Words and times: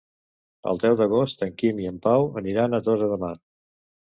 El 0.71 0.79
deu 0.83 0.95
d'agost 1.01 1.43
en 1.47 1.51
Quim 1.59 1.83
i 1.83 1.85
en 1.91 2.01
Pau 2.07 2.27
aniran 2.43 2.79
a 2.79 2.81
Tossa 2.89 3.13
de 3.15 3.21
Mar. 3.27 3.33